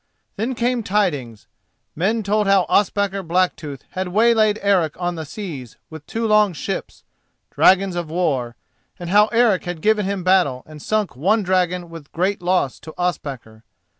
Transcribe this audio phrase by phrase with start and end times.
[0.35, 1.45] Then came tidings.
[1.95, 7.03] Men told how Ospakar Blacktooth had waylaid Eric on the seas with two long ships,
[7.51, 8.55] dragons of war,
[8.97, 12.95] and how Eric had given him battle and sunk one dragon with great loss to
[12.97, 13.61] Ospakar.